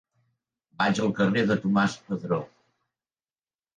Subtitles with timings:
[0.83, 2.41] Vaig al carrer de Tomàs Padró.